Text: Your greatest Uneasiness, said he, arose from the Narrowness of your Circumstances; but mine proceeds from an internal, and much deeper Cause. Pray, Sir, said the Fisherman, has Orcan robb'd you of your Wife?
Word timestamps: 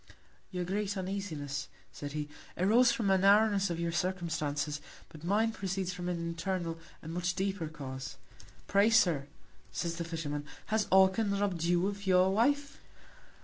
Your 0.49 0.65
greatest 0.65 0.97
Uneasiness, 0.97 1.67
said 1.91 2.13
he, 2.13 2.27
arose 2.57 2.91
from 2.91 3.05
the 3.05 3.19
Narrowness 3.19 3.69
of 3.69 3.79
your 3.79 3.91
Circumstances; 3.91 4.81
but 5.09 5.23
mine 5.23 5.51
proceeds 5.51 5.93
from 5.93 6.09
an 6.09 6.17
internal, 6.17 6.79
and 7.03 7.13
much 7.13 7.35
deeper 7.35 7.67
Cause. 7.67 8.17
Pray, 8.65 8.89
Sir, 8.89 9.27
said 9.71 9.91
the 9.91 10.03
Fisherman, 10.03 10.43
has 10.73 10.87
Orcan 10.89 11.39
robb'd 11.39 11.65
you 11.65 11.85
of 11.85 12.07
your 12.07 12.33
Wife? 12.33 12.79